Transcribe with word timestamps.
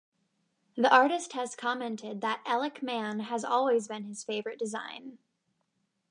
The 0.75 0.89
artist 0.91 1.33
has 1.33 1.55
commented 1.55 2.21
that 2.21 2.43
Elec 2.43 2.81
Man 2.81 3.19
has 3.19 3.45
always 3.45 3.87
been 3.87 4.05
his 4.05 4.23
favorite 4.23 4.57
design. 4.57 5.19